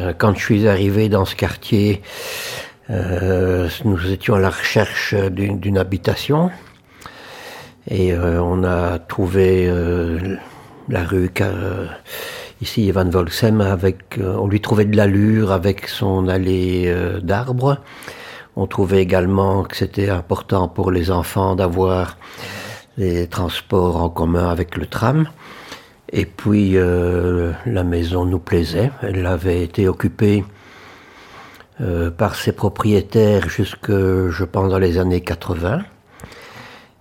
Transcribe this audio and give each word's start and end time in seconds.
Euh, 0.00 0.12
quand 0.16 0.34
je 0.34 0.40
suis 0.40 0.68
arrivé 0.68 1.08
dans 1.08 1.24
ce 1.24 1.34
quartier, 1.34 2.02
euh, 2.88 3.68
nous 3.84 4.10
étions 4.10 4.34
à 4.34 4.40
la 4.40 4.50
recherche 4.50 5.14
d'une 5.14 5.78
habitation 5.78 6.50
et 7.88 8.12
euh, 8.12 8.42
on 8.42 8.64
a 8.64 8.98
trouvé 8.98 9.70
la 10.88 11.04
rue 11.04 11.30
ici 12.60 12.88
Evan 12.88 13.10
Volksem 13.10 13.60
avec 13.60 14.18
on 14.18 14.46
lui 14.48 14.60
trouvait 14.60 14.84
de 14.84 14.96
l'allure 14.96 15.52
avec 15.52 15.86
son 15.86 16.28
allée 16.28 16.92
d'arbres. 17.22 17.78
On 18.56 18.66
trouvait 18.66 19.02
également 19.02 19.62
que 19.62 19.76
c'était 19.76 20.10
important 20.10 20.68
pour 20.68 20.90
les 20.90 21.10
enfants 21.10 21.54
d'avoir 21.54 22.16
les 22.96 23.28
transports 23.28 24.02
en 24.02 24.08
commun 24.08 24.48
avec 24.48 24.76
le 24.76 24.86
tram. 24.86 25.28
Et 26.12 26.26
puis 26.26 26.72
euh, 26.74 27.52
la 27.66 27.84
maison 27.84 28.24
nous 28.24 28.40
plaisait. 28.40 28.90
Elle 29.02 29.26
avait 29.26 29.62
été 29.62 29.88
occupée 29.88 30.44
euh, 31.80 32.10
par 32.10 32.34
ses 32.34 32.52
propriétaires 32.52 33.48
jusque, 33.48 33.90
je 33.90 34.44
pense, 34.44 34.70
dans 34.70 34.78
les 34.78 34.98
années 34.98 35.20
80. 35.20 35.82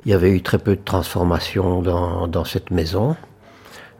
Il 0.05 0.11
y 0.11 0.13
avait 0.13 0.31
eu 0.31 0.41
très 0.41 0.59
peu 0.59 0.75
de 0.75 0.81
transformations 0.83 1.81
dans, 1.81 2.27
dans 2.27 2.45
cette 2.45 2.71
maison, 2.71 3.15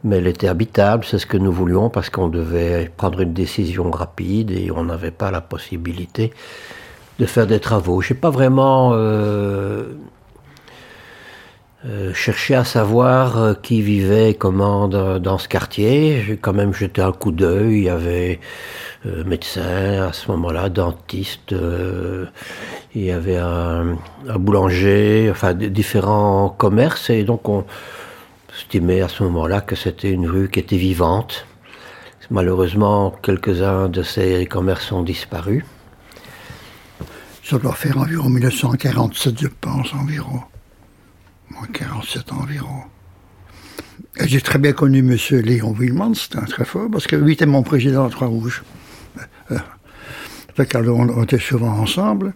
mais 0.03 0.17
elle 0.17 0.27
était 0.27 0.47
habitable, 0.47 1.03
c'est 1.03 1.19
ce 1.19 1.25
que 1.25 1.35
nous 1.37 1.51
voulions 1.51 1.89
parce 1.89 2.09
qu'on 2.09 2.29
devait 2.29 2.89
prendre 2.95 3.19
une 3.19 3.33
décision 3.33 3.91
rapide 3.91 4.51
et 4.51 4.71
on 4.71 4.85
n'avait 4.85 5.11
pas 5.11 5.29
la 5.29 5.41
possibilité 5.41 6.31
de 7.19 7.25
faire 7.25 7.47
des 7.47 7.59
travaux. 7.59 7.99
Je 8.01 8.13
n'ai 8.13 8.19
pas 8.19 8.29
vraiment 8.29 8.91
euh, 8.93 9.83
euh, 11.85 12.13
cherché 12.13 12.55
à 12.55 12.65
savoir 12.65 13.37
euh, 13.37 13.53
qui 13.53 13.81
vivait 13.81 14.33
comment 14.33 14.87
dans, 14.89 15.37
ce 15.37 15.47
quartier. 15.47 16.21
J'ai 16.25 16.37
quand 16.37 16.53
même 16.53 16.73
jeté 16.73 17.01
un 17.01 17.13
coup 17.13 17.31
d'œil. 17.31 17.77
Il 17.77 17.83
y 17.83 17.89
avait 17.89 18.39
euh, 19.05 19.23
médecin 19.23 20.07
à 20.07 20.11
ce 20.11 20.29
moment-là, 20.31 20.67
dentiste, 20.67 21.53
euh, 21.53 22.25
il 22.93 23.05
y 23.05 23.11
avait 23.11 23.37
un, 23.37 23.97
un 24.27 24.37
boulanger, 24.37 25.29
enfin 25.31 25.53
différents 25.53 26.49
commerces 26.49 27.09
et 27.09 27.23
donc 27.23 27.47
on 27.47 27.63
estimait 28.53 28.99
à 28.99 29.07
ce 29.07 29.23
moment-là 29.23 29.61
que 29.61 29.77
c'était 29.77 30.11
une 30.11 30.27
rue 30.27 30.49
qui 30.49 30.59
était 30.59 30.75
vivante. 30.75 31.45
Malheureusement, 32.29 33.11
quelques-uns 33.23 33.87
de 33.87 34.03
ces 34.03 34.45
commerces 34.45 34.91
ont 34.91 35.01
disparu. 35.01 35.65
Ça 37.43 37.57
doit 37.57 37.73
faire 37.73 37.97
environ 37.97 38.29
1947, 38.29 39.39
je 39.39 39.47
pense, 39.47 39.93
environ. 39.93 40.41
Moins 41.51 41.67
47 41.71 42.31
environ. 42.33 42.83
J'ai 44.21 44.41
très 44.41 44.59
bien 44.59 44.73
connu 44.73 44.99
M. 44.99 45.17
Léon 45.41 45.71
Willemans, 45.73 46.13
c'était 46.13 46.37
un 46.37 46.45
très 46.45 46.65
fort, 46.65 46.89
parce 46.91 47.07
que 47.07 47.15
lui 47.15 47.33
était 47.33 47.45
mon 47.45 47.63
président 47.63 48.05
à 48.05 48.09
Trois-Rouges. 48.09 48.63
Euh, 49.51 49.57
qu'alors, 50.65 50.97
on, 50.99 51.23
était 51.23 51.39
souvent 51.39 51.71
ensemble. 51.71 52.33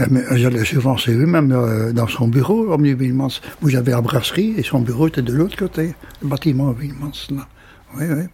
Euh, 0.00 0.22
J'allais 0.32 0.64
souvent 0.64 0.96
chez 0.96 1.14
lui, 1.14 1.26
même 1.26 1.52
euh, 1.52 1.92
dans 1.92 2.08
son 2.08 2.28
bureau, 2.28 2.72
Omni 2.72 2.92
Willemans. 2.92 3.30
Vous 3.60 3.76
avez 3.76 3.92
la 3.92 4.00
brasserie 4.00 4.54
et 4.56 4.62
son 4.62 4.80
bureau 4.80 5.08
était 5.08 5.22
de 5.22 5.32
l'autre 5.32 5.56
côté, 5.56 5.94
le 6.22 6.28
bâtiment 6.28 6.70
Willemans. 6.72 7.12
Là. 7.30 7.48
Oui, 7.96 8.04
oui. 8.08 8.24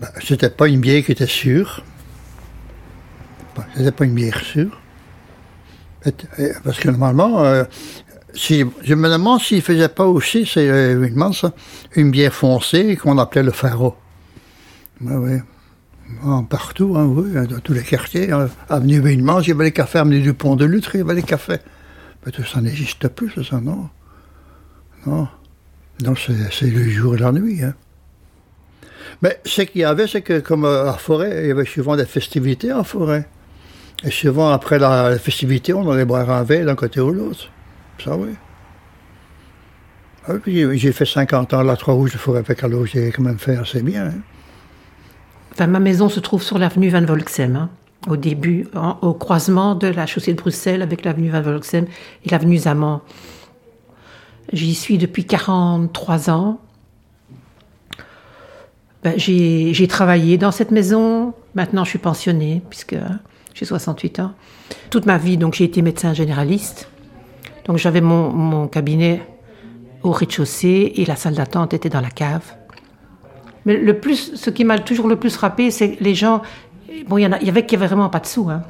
Ben, 0.00 0.08
C'était 0.22 0.50
pas 0.50 0.68
une 0.68 0.80
bière 0.80 1.04
qui 1.04 1.12
était 1.12 1.26
sûre. 1.26 1.84
Pas- 3.54 3.66
C'était 3.76 3.92
pas 3.92 4.04
une 4.04 4.14
bière 4.14 4.40
sûre. 4.40 4.80
Parce 6.64 6.78
que 6.78 6.88
normalement, 6.90 7.42
euh, 7.44 7.64
si, 8.34 8.64
je 8.82 8.94
me 8.94 9.08
demande 9.08 9.40
s'il 9.40 9.62
faisait 9.62 9.88
pas 9.88 10.06
aussi, 10.06 10.46
c'est 10.46 10.68
euh, 10.68 11.08
une 11.96 12.10
bière 12.10 12.34
foncée 12.34 12.96
qu'on 12.96 13.18
appelait 13.18 13.42
le 13.42 13.50
Faro. 13.52 13.96
Oui, 15.00 15.14
oui. 15.14 15.38
Partout, 16.48 16.94
hein, 16.96 17.04
oui, 17.04 17.32
dans 17.46 17.60
tous 17.60 17.74
les 17.74 17.82
quartiers. 17.82 18.32
hein. 18.32 18.48
Avenue 18.68 19.00
Willemans, 19.00 19.40
il 19.40 19.48
y 19.48 19.52
avait 19.52 19.64
les 19.64 19.72
cafés, 19.72 19.98
avenue 19.98 20.20
du 20.20 20.32
Pont 20.32 20.56
de 20.56 20.64
Lutre, 20.64 20.94
il 20.94 20.98
y 20.98 21.00
avait 21.02 21.14
les 21.14 21.22
cafés. 21.22 21.58
Mais 22.24 22.32
tout 22.32 22.44
ça 22.44 22.60
n'existe 22.60 23.08
plus, 23.08 23.30
ça, 23.44 23.60
non. 23.60 23.88
Non. 25.06 25.28
Non, 26.02 26.14
c'est 26.16 26.66
le 26.70 26.88
jour 26.88 27.16
et 27.16 27.18
la 27.18 27.32
nuit. 27.32 27.62
Hein. 27.62 27.74
Mais 29.22 29.40
ce 29.44 29.62
qu'il 29.62 29.80
y 29.80 29.84
avait, 29.84 30.06
c'est 30.06 30.22
que 30.22 30.40
comme 30.40 30.64
euh, 30.64 30.90
à 30.90 30.94
Forêt, 30.94 31.42
il 31.42 31.48
y 31.48 31.50
avait 31.50 31.66
souvent 31.66 31.96
des 31.96 32.06
festivités 32.06 32.72
en 32.72 32.84
forêt. 32.84 33.28
Et 34.04 34.10
souvent, 34.10 34.50
après 34.50 34.78
la, 34.78 35.18
festivité, 35.18 35.74
on 35.74 35.90
allait 35.90 36.04
boire 36.04 36.30
un 36.30 36.44
verre 36.44 36.66
d'un 36.66 36.76
côté 36.76 37.00
ou 37.00 37.10
l'autre. 37.12 37.50
Ça, 38.02 38.16
oui. 38.16 38.30
Ah 40.28 40.34
j'ai- 40.46 40.92
fait 40.92 41.06
50 41.06 41.54
ans 41.54 41.62
la 41.62 41.76
Trois-Rouges 41.76 42.12
de 42.12 42.18
Forêt, 42.18 42.44
alors 42.62 42.86
j'ai 42.86 43.10
quand 43.10 43.22
même 43.22 43.38
fait 43.38 43.56
assez 43.56 43.82
bien. 43.82 44.06
hein. 44.08 44.14
Enfin, 45.52 45.66
ma 45.66 45.80
maison 45.80 46.08
se 46.08 46.20
trouve 46.20 46.42
sur 46.42 46.58
l'avenue 46.58 46.90
Van 46.90 47.04
Volksem, 47.04 47.56
hein, 47.56 47.70
au 48.06 48.16
début, 48.16 48.68
au 49.02 49.14
croisement 49.14 49.74
de 49.74 49.88
la 49.88 50.06
chaussée 50.06 50.32
de 50.32 50.38
Bruxelles 50.38 50.82
avec 50.82 51.04
l'avenue 51.04 51.30
Van 51.30 51.40
Volksem 51.40 51.86
et 52.24 52.30
l'avenue 52.30 52.58
Zaman. 52.58 53.00
J'y 54.52 54.74
suis 54.74 54.98
depuis 54.98 55.24
43 55.24 56.30
ans. 56.30 56.60
Ben, 59.02 59.14
j'ai 59.16 59.86
travaillé 59.88 60.38
dans 60.38 60.52
cette 60.52 60.70
maison. 60.70 61.34
Maintenant, 61.54 61.84
je 61.84 61.90
suis 61.90 61.98
pensionnée, 61.98 62.62
puisque 62.68 62.96
j'ai 63.58 63.64
68 63.64 64.20
ans. 64.20 64.32
Toute 64.90 65.06
ma 65.06 65.18
vie, 65.18 65.36
donc, 65.36 65.54
j'ai 65.54 65.64
été 65.64 65.82
médecin 65.82 66.14
généraliste. 66.14 66.88
Donc, 67.66 67.78
j'avais 67.78 68.00
mon, 68.00 68.68
cabinet 68.68 69.20
au 70.04 70.12
rez-de-chaussée 70.12 70.92
et 70.96 71.04
la 71.04 71.16
salle 71.16 71.34
d'attente 71.34 71.74
était 71.74 71.88
dans 71.88 72.00
la 72.00 72.10
cave. 72.10 72.54
Mais 73.66 73.76
le 73.76 73.98
plus, 73.98 74.36
ce 74.36 74.50
qui 74.50 74.64
m'a 74.64 74.78
toujours 74.78 75.08
le 75.08 75.16
plus 75.16 75.34
frappé, 75.34 75.72
c'est 75.72 75.96
les 76.00 76.14
gens. 76.14 76.42
Bon, 77.08 77.18
il 77.18 77.22
y, 77.22 77.26
en 77.26 77.32
avait 77.32 77.66
qui 77.66 77.74
avaient 77.74 77.88
vraiment 77.88 78.08
pas 78.08 78.20
de 78.20 78.26
sous. 78.26 78.48
Hein. 78.48 78.62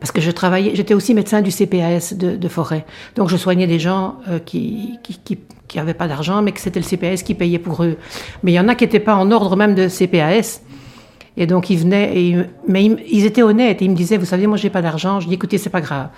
Parce 0.00 0.10
que 0.10 0.22
je 0.22 0.30
travaillais, 0.30 0.74
j'étais 0.74 0.94
aussi 0.94 1.12
médecin 1.12 1.42
du 1.42 1.50
CPAS 1.50 2.14
de, 2.14 2.48
Forêt. 2.48 2.86
Donc 3.14 3.28
je 3.28 3.36
soignais 3.36 3.66
des 3.66 3.78
gens 3.78 4.16
euh, 4.28 4.38
qui 4.38 4.98
qui, 5.02 5.18
qui, 5.18 5.38
qui 5.68 5.78
avaient 5.78 5.94
pas 5.94 6.08
d'argent, 6.08 6.42
mais 6.42 6.52
que 6.52 6.60
c'était 6.60 6.80
le 6.80 6.86
CPAS 6.86 7.22
qui 7.22 7.34
payait 7.34 7.58
pour 7.58 7.84
eux. 7.84 7.96
Mais 8.42 8.52
il 8.52 8.54
y 8.54 8.60
en 8.60 8.68
a 8.68 8.74
qui 8.74 8.84
n'étaient 8.84 9.00
pas 9.00 9.14
en 9.14 9.30
ordre 9.30 9.54
même 9.54 9.74
de 9.74 9.86
CPAS. 9.88 10.60
Et 11.36 11.46
donc 11.46 11.70
ils 11.70 11.78
venaient, 11.78 12.18
et, 12.18 12.36
mais 12.66 12.84
ils, 12.84 13.26
étaient 13.26 13.42
honnêtes. 13.42 13.82
Et 13.82 13.84
ils 13.84 13.90
me 13.90 13.96
disaient, 13.96 14.16
vous 14.16 14.24
savez, 14.24 14.46
moi 14.46 14.56
j'ai 14.56 14.70
pas 14.70 14.82
d'argent. 14.82 15.20
Je 15.20 15.28
dis, 15.28 15.34
écoutez, 15.34 15.58
c'est 15.58 15.70
pas 15.70 15.80
grave. 15.80 16.08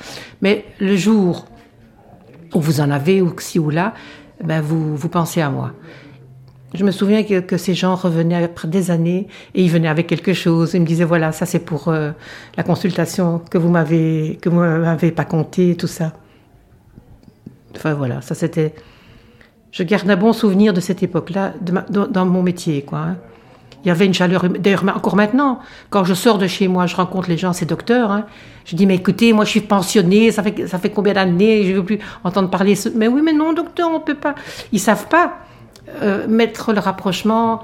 Mais 0.43 0.65
le 0.79 0.97
jour 0.97 1.47
où 2.55 2.61
vous 2.61 2.81
en 2.81 2.91
avez, 2.91 3.21
ou 3.21 3.34
ci 3.39 3.59
ou 3.59 3.71
là, 3.71 3.95
ben 4.43 4.61
vous, 4.61 4.97
vous 4.97 5.09
pensez 5.09 5.41
à 5.41 5.51
moi. 5.51 5.73
Je 6.75 6.84
me 6.84 6.91
souviens 6.91 7.23
que, 7.23 7.56
ces 7.56 7.75
gens 7.75 7.95
revenaient 7.95 8.45
après 8.45 8.69
des 8.69 8.91
années 8.91 9.27
et 9.55 9.62
ils 9.65 9.71
venaient 9.71 9.89
avec 9.89 10.06
quelque 10.06 10.34
chose. 10.34 10.75
Ils 10.75 10.83
me 10.83 10.87
disaient 10.87 11.05
voilà, 11.05 11.33
ça 11.33 11.47
c'est 11.47 11.61
pour 11.61 11.89
euh, 11.89 12.11
la 12.56 12.62
consultation 12.62 13.39
que 13.39 13.56
vous 13.56 13.71
m'avez 13.71 14.39
que 14.41 14.49
vous 14.50 14.61
m'avez 14.61 15.11
pas 15.11 15.25
compté, 15.25 15.77
tout 15.77 15.87
ça. 15.87 16.12
Enfin 17.75 17.95
voilà, 17.95 18.21
ça 18.21 18.35
c'était. 18.35 18.75
Je 19.73 19.83
garde 19.83 20.09
un 20.11 20.17
bon 20.17 20.33
souvenir 20.33 20.73
de 20.73 20.81
cette 20.81 21.03
époque-là 21.03 21.55
dans 21.61 22.27
mon 22.27 22.43
métier, 22.43 22.83
quoi. 22.83 22.99
hein. 22.99 23.17
Il 23.84 23.89
y 23.89 23.91
avait 23.91 24.06
une 24.06 24.15
chaleur 24.15 24.44
humaine. 24.44 24.61
D'ailleurs, 24.61 24.84
encore 24.94 25.15
maintenant, 25.16 25.61
quand 25.91 26.05
je 26.05 26.15
sors 26.15 26.39
de 26.39 26.47
chez 26.47 26.66
moi, 26.69 26.87
je 26.87 26.97
rencontre 26.97 27.28
les 27.28 27.37
gens, 27.39 27.53
ces 27.53 27.65
docteurs. 27.66 28.11
hein, 28.11 28.27
je 28.65 28.75
dis, 28.77 28.87
mais 28.87 28.97
écoutez, 28.97 29.33
moi 29.33 29.44
je 29.44 29.50
suis 29.50 29.61
pensionné, 29.61 30.31
ça 30.33 30.43
fait, 30.43 30.66
ça 30.66 30.78
fait 30.78 30.91
combien 30.91 31.15
d'années, 31.15 31.65
je 31.65 31.71
ne 31.71 31.77
veux 31.77 31.84
plus 31.84 31.99
entendre 32.25 32.50
parler. 32.50 32.75
Mais 32.97 33.09
oui, 33.09 33.22
mais 33.25 33.33
non, 33.33 33.53
docteur, 33.53 33.88
on 33.91 33.94
ne 34.00 34.05
peut 34.05 34.15
pas. 34.15 34.34
Ils 34.72 34.81
savent 34.81 35.06
pas 35.09 35.38
euh, 36.03 36.27
mettre 36.28 36.72
le 36.72 36.81
rapprochement 36.81 37.62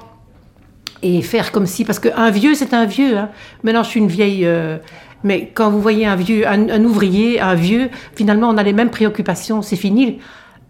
et 1.03 1.21
faire 1.21 1.51
comme 1.51 1.65
si. 1.67 1.83
Parce 1.85 1.99
qu'un 1.99 2.31
vieux, 2.31 2.55
c'est 2.55 2.73
un 2.73 2.85
vieux. 2.85 3.17
hein. 3.17 3.29
Maintenant, 3.63 3.83
je 3.83 3.89
suis 3.89 3.99
une 3.99 4.07
vieille. 4.07 4.45
euh, 4.45 4.77
mais 5.23 5.51
quand 5.53 5.69
vous 5.69 5.81
voyez 5.81 6.05
un 6.05 6.15
vieux, 6.15 6.47
un, 6.47 6.83
ouvrier, 6.83 7.39
un 7.41 7.55
vieux, 7.55 7.89
finalement, 8.15 8.47
on 8.49 8.57
a 8.57 8.63
les 8.63 8.73
mêmes 8.73 8.89
préoccupations. 8.91 9.61
C'est 9.61 9.75
fini. 9.75 10.19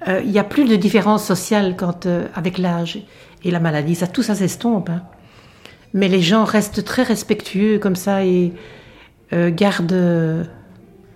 Euh, 0.08 0.22
Il 0.24 0.32
n'y 0.32 0.40
a 0.40 0.44
plus 0.44 0.66
de 0.66 0.76
différence 0.76 1.24
sociale 1.26 1.76
quand, 1.78 2.06
euh, 2.06 2.28
avec 2.36 2.58
l'âge 2.58 3.00
et 3.44 3.52
la 3.52 3.60
maladie. 3.60 3.96
Ça, 3.96 4.08
tout 4.08 4.24
ça 4.24 4.34
s'estompe. 4.36 4.90
hein. 4.90 5.02
Mais 5.96 6.10
les 6.10 6.22
gens 6.22 6.44
restent 6.44 6.84
très 6.84 7.04
respectueux 7.04 7.80
comme 7.80 7.96
ça 7.96 8.24
et 8.26 8.54
euh, 9.34 9.50
gardent, 9.50 9.94
euh, 9.94 10.44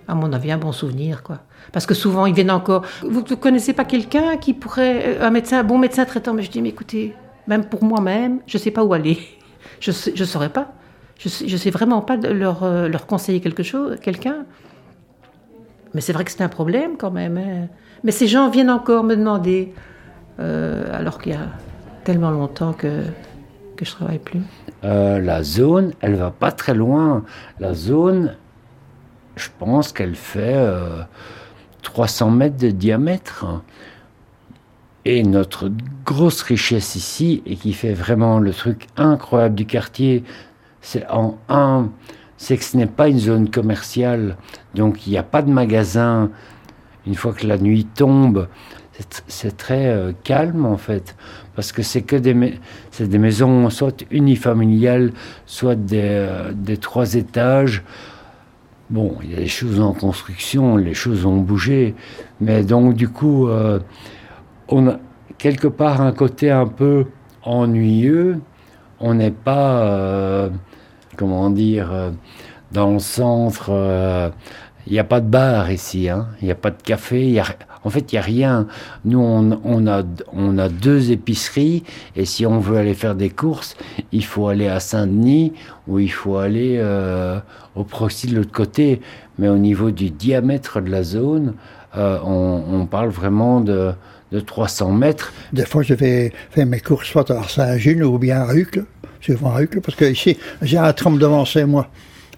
à 0.08 0.16
mon 0.16 0.32
avis, 0.32 0.52
un 0.54 0.58
bon 0.58 0.72
souvenir. 0.72 1.22
quoi. 1.22 1.40
Parce 1.74 1.86
que 1.86 1.94
souvent, 1.94 2.26
ils 2.26 2.34
viennent 2.34 2.50
encore. 2.50 2.84
Vous 3.04 3.22
ne 3.30 3.36
connaissez 3.36 3.74
pas 3.74 3.84
quelqu'un 3.84 4.38
qui 4.38 4.54
pourrait. 4.54 5.18
euh, 5.20 5.28
Un 5.28 5.32
médecin, 5.32 5.60
un 5.60 5.64
bon 5.66 5.78
médecin 5.78 6.06
traitant? 6.06 6.34
Mais 6.34 6.44
je 6.44 6.50
dis, 6.50 6.62
mais 6.62 6.70
écoutez, 6.70 7.14
même 7.46 7.66
pour 7.66 7.84
moi-même, 7.84 8.40
je 8.48 8.58
ne 8.58 8.62
sais 8.64 8.72
pas 8.72 8.84
où 8.84 8.94
aller. 8.94 9.20
Je 9.82 9.92
ne 9.92 10.26
saurais 10.26 10.50
pas. 10.50 10.72
Je 11.18 11.30
je 11.46 11.58
sais 11.58 11.70
vraiment 11.70 12.02
pas 12.02 12.16
leur, 12.18 13.06
conseiller 13.08 13.40
quelque 13.42 13.64
chose, 13.64 13.98
quelqu'un. 14.02 14.46
Mais 15.94 16.02
c'est 16.02 16.14
vrai 16.14 16.24
que 16.26 16.32
c'est 16.32 16.42
un 16.44 16.50
problème 16.50 16.96
quand 16.98 17.12
même. 17.12 17.38
hein. 17.38 17.68
Mais 18.04 18.12
ces 18.12 18.28
gens 18.28 18.50
viennent 18.50 18.70
encore 18.70 19.04
me 19.04 19.16
demander, 19.16 19.74
alors 20.38 21.20
qu'il 21.22 21.34
y 21.34 21.36
a 21.36 21.48
tellement 22.06 22.32
longtemps 22.32 22.74
que, 22.74 23.04
je 23.86 23.92
travaille 23.92 24.20
plus. 24.20 24.42
Euh, 24.84 25.20
la 25.20 25.44
zone, 25.44 25.94
elle 26.02 26.16
va 26.16 26.32
pas 26.32 26.52
très 26.52 26.74
loin. 26.74 27.24
La 27.60 27.74
zone, 27.74 28.36
je 29.36 29.48
pense 29.58 29.92
qu'elle 29.92 30.16
fait 30.16 30.56
euh, 30.56 31.02
300 31.82 32.32
mètres 32.32 32.58
de 32.58 32.70
diamètre. 32.70 33.46
Et 35.06 35.24
notre 35.24 35.72
grosse 36.06 36.42
richesse 36.42 36.96
ici, 36.96 37.42
et 37.46 37.56
qui 37.56 37.74
fait 37.74 37.94
vraiment 37.94 38.40
le 38.40 38.54
truc 38.54 38.88
incroyable 38.98 39.56
du 39.56 39.66
quartier, 39.66 40.24
c'est 40.82 41.08
en 41.10 41.38
un, 41.48 41.90
c'est 42.38 42.58
que 42.58 42.64
ce 42.64 42.78
n'est 42.78 42.86
pas 42.86 43.08
une 43.08 43.20
zone 43.20 43.50
commerciale, 43.50 44.38
donc 44.76 45.08
il 45.08 45.12
n'y 45.12 45.18
a 45.18 45.24
pas 45.24 45.42
de 45.42 45.52
magasin. 45.52 46.30
Une 47.08 47.16
fois 47.16 47.34
que 47.34 47.48
la 47.48 47.58
nuit 47.58 47.86
tombe, 47.86 48.48
c'est 49.28 49.56
très 49.56 49.88
euh, 49.88 50.12
calme 50.24 50.66
en 50.66 50.78
fait, 50.78 51.16
parce 51.60 51.74
que 51.74 51.84
c'est 51.84 52.04
que 52.04 52.16
des, 52.16 52.34
des 53.02 53.18
maisons 53.18 53.70
soit 53.70 54.06
unifamiliales, 54.12 55.12
soit 55.46 55.76
des, 55.76 56.00
euh, 56.02 56.54
des, 56.54 56.78
trois 56.78 57.16
étages. 57.16 57.84
Bon, 58.90 59.18
il 59.22 59.32
y 59.32 59.34
a 59.34 59.40
des 59.40 59.48
choses 59.48 59.82
en 59.82 59.92
construction, 59.92 60.78
les 60.78 60.94
choses 60.94 61.26
ont 61.26 61.36
bougé, 61.36 61.96
mais 62.40 62.64
donc 62.64 62.94
du 62.94 63.10
coup, 63.10 63.50
euh, 63.50 63.80
on 64.70 64.88
a 64.88 65.00
quelque 65.38 65.68
part 65.68 66.00
un 66.00 66.14
côté 66.14 66.50
un 66.50 66.66
peu 66.66 67.08
ennuyeux. 67.44 68.40
On 69.02 69.16
n'est 69.16 69.30
pas, 69.30 70.50
comment 71.18 71.50
dire, 71.50 71.92
dans 72.72 72.94
le 72.94 73.00
centre. 73.00 74.32
Il 74.88 74.94
n'y 74.94 75.00
a 75.00 75.04
pas 75.04 75.20
de 75.20 75.28
bar 75.28 75.72
ici, 75.72 76.10
hein. 76.10 76.28
il 76.42 76.46
n'y 76.46 76.52
a 76.52 76.56
pas 76.56 76.72
de 76.72 76.82
café, 76.82 77.40
en 77.84 77.90
fait, 77.90 78.12
il 78.12 78.16
n'y 78.16 78.20
a 78.20 78.22
rien. 78.22 78.68
Nous, 79.06 79.20
on, 79.20 79.88
a, 79.88 80.70
deux 80.70 81.12
épiceries, 81.12 81.84
et 82.16 82.26
si 82.26 82.46
on 82.46 82.60
veut 82.60 82.78
aller 82.78 82.94
faire 82.94 83.16
des 83.16 83.30
courses, 83.30 83.78
il 84.12 84.26
faut 84.26 84.48
aller 84.48 84.68
à 84.68 84.80
Saint-Denis 84.80 85.54
ou 85.88 86.00
il 86.00 86.12
faut 86.12 86.38
aller 86.38 86.78
euh, 86.80 87.40
au 87.76 87.84
Proxy 87.84 88.28
de 88.28 88.36
l'autre 88.36 88.52
côté. 88.52 89.02
Mais 89.38 89.48
au 89.48 89.58
niveau 89.58 89.92
du 89.92 90.10
diamètre 90.10 90.82
de 90.82 90.90
la 90.90 91.04
zone, 91.04 91.54
euh, 91.96 92.20
on, 92.24 92.86
parle 92.86 93.10
vraiment 93.10 93.62
de, 93.62 93.94
de 94.32 94.40
300 94.40 94.92
mètres. 94.92 95.34
Des 95.54 95.66
fois, 95.66 95.82
je 95.82 95.94
vais 95.94 96.34
faire 96.52 96.66
mes 96.66 96.82
courses 96.82 97.08
soit 97.08 97.32
à 97.32 97.44
Saint-Gilles 97.44 98.04
ou 98.04 98.18
bien 98.18 98.42
à 98.42 98.54
Hucle, 98.54 98.84
souvent 99.22 99.56
à 99.56 99.62
Hucle, 99.62 99.80
parce 99.80 99.96
que 99.96 100.06
ici, 100.06 100.38
j'ai 100.62 100.78
un 100.78 100.92
tram 100.92 101.18
devant 101.18 101.46
chez 101.46 101.64
moi 101.64 101.88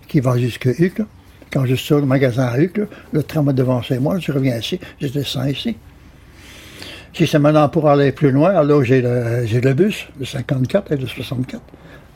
qui 0.08 0.20
va 0.20 0.38
jusqu'à 0.38 0.72
Hucle. 0.78 1.06
Quand 1.52 1.66
je 1.66 1.76
sors 1.76 2.00
du 2.02 2.08
magasin 2.08 2.46
à 2.46 2.58
Hucle, 2.58 2.88
le 3.12 3.24
tram 3.24 3.50
est 3.50 3.54
devant 3.54 3.82
moi, 4.00 4.20
je 4.20 4.32
reviens 4.32 4.58
ici, 4.58 4.80
je 5.02 5.08
descends 5.08 5.46
ici. 5.46 5.76
Si 7.14 7.28
c'est 7.28 7.40
maintenant 7.40 7.68
pour 7.68 7.90
aller 7.90 8.14
plus 8.14 8.32
loin, 8.32 8.52
alors 8.52 8.84
j'ai 8.86 9.02
le, 9.02 9.46
le 9.46 9.74
bus, 9.74 10.08
le 10.18 10.26
54 10.26 10.94
et 10.94 10.98
le 10.98 11.08
64. 11.08 11.62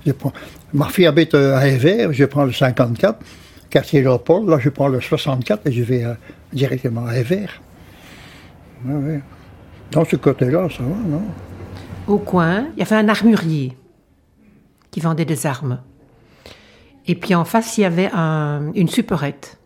Je 0.05 0.11
prends, 0.13 0.31
ma 0.73 0.87
fille 0.87 1.07
habite 1.07 1.33
euh, 1.33 1.57
à 1.57 1.67
Evert, 1.67 2.13
je 2.13 2.23
prends 2.25 2.45
le 2.45 2.53
54, 2.53 3.19
quartier 3.69 4.01
Léopold, 4.01 4.47
là 4.47 4.57
je 4.59 4.69
prends 4.69 4.87
le 4.87 5.01
64 5.01 5.67
et 5.67 5.71
je 5.73 5.83
vais 5.83 6.05
euh, 6.05 6.13
directement 6.53 7.05
à 7.05 7.17
Evert. 7.17 7.61
Oui, 8.85 9.19
Dans 9.91 10.05
ce 10.05 10.15
côté-là, 10.15 10.67
ça 10.69 10.83
va, 10.83 10.95
non? 11.07 11.23
Au 12.07 12.19
coin, 12.19 12.67
il 12.75 12.79
y 12.79 12.81
avait 12.83 12.95
un 12.95 13.09
armurier 13.09 13.75
qui 14.91 14.99
vendait 14.99 15.25
des 15.25 15.45
armes. 15.45 15.79
Et 17.07 17.15
puis 17.15 17.35
en 17.35 17.45
face, 17.45 17.77
il 17.77 17.81
y 17.81 17.85
avait 17.85 18.09
une 18.13 18.87
supérette. 18.87 19.59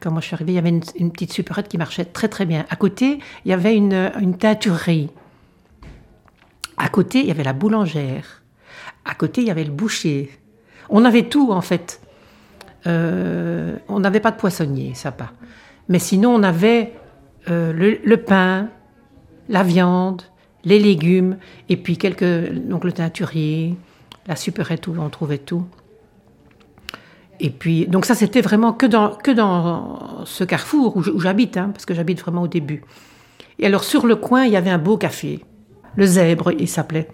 Quand 0.00 0.10
moi 0.10 0.20
je 0.20 0.26
suis 0.26 0.34
arrivée, 0.34 0.52
il 0.52 0.56
y 0.56 0.58
avait 0.58 0.70
une, 0.70 1.10
petite 1.10 1.32
supérette 1.32 1.68
qui 1.68 1.78
marchait 1.78 2.04
très 2.04 2.28
très 2.28 2.46
bien. 2.46 2.64
À 2.70 2.76
côté, 2.76 3.18
il 3.44 3.50
y 3.50 3.52
avait 3.52 3.76
une, 3.76 4.12
une 4.20 4.36
teinturerie. 4.36 5.10
À 6.76 6.88
côté, 6.88 7.20
il 7.20 7.26
y 7.26 7.30
avait 7.30 7.44
la 7.44 7.52
boulangère. 7.52 8.42
À 9.04 9.14
côté, 9.14 9.42
il 9.42 9.48
y 9.48 9.50
avait 9.50 9.64
le 9.64 9.72
boucher. 9.72 10.30
On 10.88 11.04
avait 11.04 11.24
tout 11.24 11.52
en 11.52 11.60
fait. 11.60 12.00
Euh, 12.86 13.76
on 13.88 14.00
n'avait 14.00 14.20
pas 14.20 14.30
de 14.30 14.36
poissonnier, 14.36 14.94
ça 14.94 15.12
pas. 15.12 15.32
Mais 15.88 15.98
sinon, 15.98 16.34
on 16.34 16.42
avait 16.42 16.94
euh, 17.50 17.72
le, 17.72 18.16
pain, 18.16 18.68
la 19.48 19.62
viande, 19.62 20.22
les 20.64 20.78
légumes, 20.78 21.36
et 21.68 21.76
puis 21.76 21.96
quelques. 21.98 22.52
Donc 22.52 22.84
le 22.84 22.92
teinturier, 22.92 23.76
la 24.26 24.36
supérette 24.36 24.86
où 24.86 24.94
on 24.98 25.10
trouvait 25.10 25.38
tout. 25.38 25.66
Et 27.40 27.50
puis, 27.50 27.86
donc 27.86 28.04
ça, 28.04 28.14
c'était 28.14 28.42
vraiment 28.42 28.72
que 28.74 28.86
dans, 28.86 29.14
que 29.14 29.30
dans 29.30 30.24
ce 30.26 30.44
carrefour 30.44 30.98
où 30.98 31.20
j'habite, 31.20 31.56
hein, 31.56 31.70
parce 31.72 31.86
que 31.86 31.94
j'habite 31.94 32.20
vraiment 32.20 32.42
au 32.42 32.48
début. 32.48 32.84
Et 33.58 33.66
alors, 33.66 33.82
sur 33.82 34.06
le 34.06 34.16
coin, 34.16 34.44
il 34.44 34.52
y 34.52 34.56
avait 34.56 34.70
un 34.70 34.78
beau 34.78 34.98
café. 34.98 35.40
Le 35.96 36.04
Zèbre, 36.06 36.52
il 36.52 36.68
s'appelait. 36.68 37.08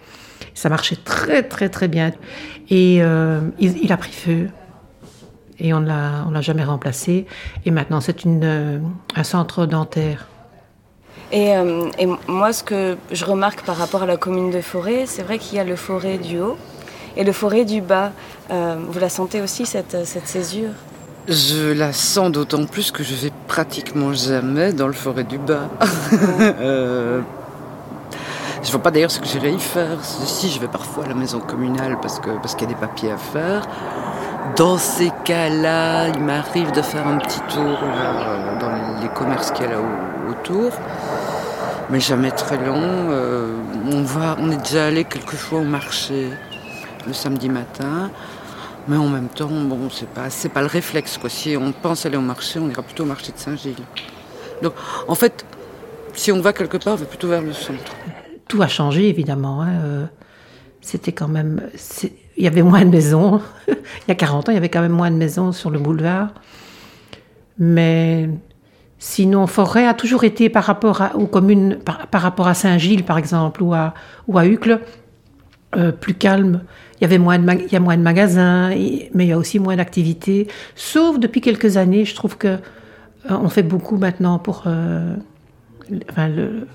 Ça 0.55 0.69
marchait 0.69 0.97
très, 0.97 1.45
très, 1.45 1.69
très 1.69 1.89
bien. 1.89 2.13
Et 2.69 2.99
euh, 3.01 3.41
il, 3.59 3.93
a 3.93 3.97
pris 3.97 4.13
feu. 4.13 4.49
Et 5.59 5.73
on 5.73 5.81
ne 5.81 5.87
l'a 5.87 6.41
jamais 6.41 6.65
remplacé. 6.65 7.27
Et 7.65 7.71
maintenant, 7.71 8.01
c'est 8.01 8.27
euh, 8.27 8.79
un 9.15 9.25
centre 9.25 9.65
dentaire. 9.67 10.27
Euh, 11.33 11.91
et, 11.99 12.07
moi, 12.29 12.53
ce 12.53 12.65
que 12.65 12.97
je 13.13 13.25
remarque 13.25 13.65
par 13.65 13.77
rapport 13.77 14.03
à 14.03 14.07
la 14.07 14.17
commune 14.17 14.51
de 14.51 14.61
Forêt, 14.61 15.07
c'est 15.07 15.23
vrai 15.23 15.39
qu'il 15.39 15.57
y 15.57 15.61
a 15.61 15.65
le 15.65 15.77
Forêt 15.77 16.19
du 16.19 16.41
Haut 16.41 16.57
et 17.17 17.25
le 17.25 17.33
Forêt 17.33 17.65
du 17.65 17.81
Bas. 17.81 18.13
Euh, 18.51 18.77
vous 18.89 18.99
la 18.99 19.09
sentez 19.09 19.41
aussi, 19.41 19.67
cette, 19.67 20.05
cette 20.05 20.29
césure? 20.29 20.71
Je 21.29 21.73
la 21.73 21.93
sens 21.93 22.31
d'autant 22.31 22.65
plus 22.67 22.93
que 22.93 23.03
je 23.03 23.15
vais 23.15 23.33
pratiquement 23.49 24.13
jamais 24.13 24.73
dans 24.73 24.87
le 24.87 24.93
forêt 24.93 25.25
du 25.25 25.39
Bas. 25.39 25.69
euh, 26.41 27.21
je 28.63 28.69
ne 28.69 28.73
vois 28.73 28.83
pas 28.83 28.93
d'ailleurs 28.93 29.11
ce 29.11 29.19
que 29.19 29.27
j'irai 29.27 29.53
y 29.53 29.59
faire. 29.59 29.99
Si, 30.03 30.51
je 30.51 30.61
vais 30.61 30.69
parfois 30.69 31.05
à 31.05 31.09
la 31.09 31.15
maison 31.15 31.41
communale 31.41 31.99
parce 32.01 32.21
qu'il 32.21 32.33
parce 32.35 32.55
qu'il 32.55 32.69
y 32.69 32.71
a 32.71 32.75
des 32.75 32.81
papiers 32.81 33.11
à 33.11 33.17
faire. 33.17 33.67
Dans 34.55 34.79
ces 34.79 35.11
cas-là, 35.25 36.09
il 36.09 36.21
m'arrive 36.21 36.71
de 36.71 36.81
faire 36.81 37.05
un 37.09 37.19
petit 37.19 37.41
tour 37.49 37.77
euh, 37.83 38.59
dans 38.61 38.71
les 39.03 39.09
commerces 39.09 39.51
qu'il 39.51 39.65
y 39.65 39.69
a 39.69 39.73
là 39.73 39.79
autour. 40.31 40.71
Mais 41.91 41.99
jamais 41.99 42.31
très 42.31 42.57
long. 42.57 43.11
Euh, 43.11 43.57
on, 43.93 44.03
va, 44.03 44.37
on 44.39 44.53
est 44.53 44.59
déjà 44.59 44.87
allé 44.87 45.03
quelquefois 45.03 45.59
au 45.59 45.65
marché 45.65 46.31
le 47.07 47.13
samedi 47.13 47.49
matin. 47.49 48.11
Mais 48.89 48.97
en 48.97 49.09
même 49.09 49.29
temps, 49.29 49.49
bon, 49.49 49.91
c'est 49.91 50.09
pas, 50.09 50.31
c'est 50.31 50.49
pas 50.49 50.61
le 50.61 50.69
réflexe. 50.69 51.19
Quoi. 51.19 51.29
Si 51.29 51.57
on 51.57 51.73
pense 51.73 52.07
aller 52.07 52.17
au 52.17 52.21
marché, 52.21 52.59
on 52.59 52.69
ira 52.69 52.83
plutôt 52.83 53.03
au 53.03 53.07
marché 53.07 53.33
de 53.33 53.39
Saint-Gilles. 53.39 53.75
Donc, 54.63 54.75
en 55.09 55.15
fait, 55.15 55.45
si 56.15 56.31
on 56.31 56.41
va 56.41 56.53
quelque 56.53 56.77
part, 56.77 56.95
on 56.95 56.97
va 56.97 57.05
plutôt 57.05 57.29
vers 57.29 57.43
le 57.43 57.53
centre. 57.53 57.95
Tout 58.49 58.63
a 58.63 58.69
changé, 58.69 59.09
évidemment. 59.09 59.63
Hein. 59.63 59.81
Euh, 59.83 60.07
c'était 60.81 61.13
quand 61.13 61.29
même. 61.29 61.69
Il 62.37 62.45
y 62.45 62.47
avait 62.47 62.63
moins 62.63 62.85
de 62.85 62.91
maisons. 62.91 63.41
il 63.69 64.09
y 64.09 64.13
a 64.13 64.15
40 64.15 64.49
ans, 64.49 64.53
il 64.53 64.55
y 64.55 64.59
avait 64.59 64.69
quand 64.69 64.83
même 64.83 64.93
moins 64.93 65.11
de 65.11 65.17
maisons 65.17 65.51
sur 65.51 65.71
le 65.71 65.81
boulevard. 65.81 66.29
Mais 67.59 68.29
sinon, 68.99 69.49
Forêt 69.49 69.87
a 69.87 69.95
toujours 69.95 70.23
été 70.23 70.49
par 70.49 70.65
rapport 70.65 71.03
aux 71.15 71.27
communes, 71.27 71.79
par, 71.79 72.21
rapport 72.21 72.47
à 72.47 72.55
Saint-Gilles, 72.55 73.05
par 73.05 73.19
exemple, 73.19 73.63
ou 73.63 73.75
à, 73.75 73.95
ou 74.29 74.39
à 74.39 74.47
euh, 75.77 75.93
plus 75.93 76.15
calme. 76.15 76.63
Il 76.99 77.03
y 77.03 77.05
avait 77.05 77.19
moins 77.19 77.39
de, 77.39 77.77
a 77.77 77.81
moins 77.81 77.97
de 77.97 78.03
magasins, 78.03 78.71
mais 78.71 79.25
il 79.25 79.29
y 79.29 79.33
a 79.33 79.39
aussi 79.39 79.59
moins 79.59 79.77
d'activités. 79.77 80.49
Sauf 80.75 81.19
depuis 81.19 81.41
quelques 81.41 81.77
années, 81.77 82.05
je 82.05 82.15
trouve 82.15 82.39
que 82.39 82.59
euh, 83.31 83.37
on 83.43 83.49
fait 83.49 83.63
beaucoup 83.63 83.97
maintenant 83.97 84.39
pour, 84.39 84.65
euh, 84.67 85.15
enfin 86.11 86.29
le, 86.29 86.67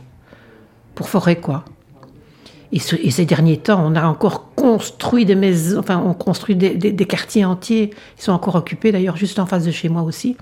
pour 0.95 1.09
quoi. 1.41 1.65
Et, 2.73 2.79
ces 2.79 3.25
derniers 3.25 3.57
temps, 3.57 3.83
on 3.85 3.95
a 3.95 4.05
encore 4.05 4.53
construit 4.55 5.25
des 5.25 5.35
maisons, 5.35 5.79
enfin 5.79 6.01
on 6.05 6.13
construit 6.13 6.55
des, 6.55 7.05
quartiers 7.05 7.43
entiers. 7.43 7.89
Ils 8.17 8.21
sont 8.21 8.31
encore 8.31 8.55
occupés 8.55 8.91
d'ailleurs 8.91 9.17
juste 9.17 9.39
en 9.39 9.45
face 9.45 9.65
de 9.65 9.71
chez 9.71 9.89
moi 9.89 10.03
aussi. 10.03 10.37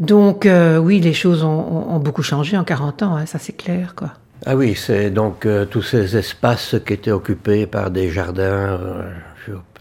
Donc 0.00 0.44
euh, 0.44 0.78
oui, 0.78 0.98
les 0.98 1.12
choses 1.12 1.44
ont, 1.44 1.92
ont, 1.94 2.00
beaucoup 2.00 2.22
changé 2.22 2.56
en 2.56 2.64
40 2.64 3.02
ans, 3.04 3.16
hein, 3.16 3.26
ça 3.26 3.38
c'est 3.38 3.52
clair 3.52 3.94
quoi. 3.94 4.14
Ah 4.46 4.56
oui, 4.56 4.74
c'est 4.74 5.10
donc 5.10 5.46
euh, 5.46 5.64
tous 5.64 5.82
ces 5.82 6.16
espaces 6.16 6.76
qui 6.84 6.92
étaient 6.92 7.10
occupés 7.10 7.66
par 7.66 7.90
des 7.90 8.10
jardins 8.10 8.78
euh, 8.78 9.10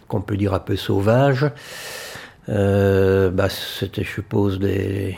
qu'on 0.07 0.21
peut 0.21 0.37
dire 0.37 0.53
un 0.53 0.59
peu 0.59 0.75
sauvages. 0.75 1.45
Euh, 2.49 3.29
bah, 3.29 3.49
c'était, 3.49 4.03
je 4.03 4.09
suppose, 4.09 4.59
des, 4.59 5.17